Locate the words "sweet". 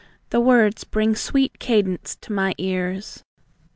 1.15-1.59